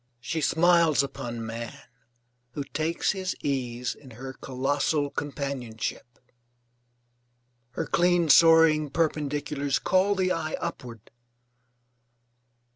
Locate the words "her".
4.17-4.33, 7.73-7.85